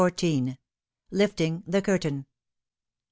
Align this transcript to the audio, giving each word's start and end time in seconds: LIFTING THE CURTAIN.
LIFTING 1.11 1.61
THE 1.67 1.79
CURTAIN. 1.79 2.25